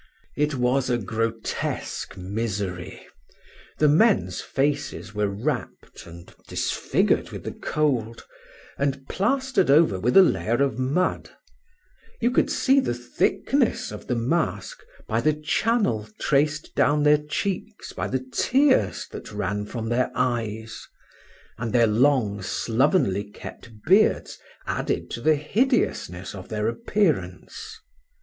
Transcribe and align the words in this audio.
It 0.35 0.55
was 0.55 0.89
a 0.89 0.97
grotesque 0.97 2.17
misery. 2.17 3.05
The 3.77 3.87
men's 3.87 4.41
faces 4.41 5.13
were 5.13 5.27
wrapped 5.27 6.07
and 6.07 6.33
disfigured 6.47 7.29
with 7.29 7.43
the 7.43 7.51
cold, 7.51 8.25
and 8.79 9.07
plastered 9.07 9.69
over 9.69 9.99
with 9.99 10.17
a 10.17 10.23
layer 10.23 10.59
of 10.63 10.79
mud; 10.79 11.29
you 12.19 12.31
could 12.31 12.49
see 12.49 12.79
the 12.79 12.95
thickness 12.95 13.91
of 13.91 14.07
the 14.07 14.15
mask 14.15 14.81
by 15.07 15.21
the 15.21 15.33
channel 15.33 16.09
traced 16.19 16.73
down 16.73 17.03
their 17.03 17.19
cheeks 17.19 17.93
by 17.93 18.07
the 18.07 18.25
tears 18.33 19.07
that 19.11 19.31
ran 19.31 19.67
from 19.67 19.89
their 19.89 20.09
eyes, 20.15 20.87
and 21.59 21.71
their 21.73 21.85
long 21.85 22.41
slovenly 22.41 23.23
kept 23.29 23.69
beards 23.85 24.39
added 24.65 25.11
to 25.11 25.21
the 25.21 25.35
hideousness 25.35 26.33
of 26.33 26.49
their 26.49 26.67
appearance. 26.67 27.79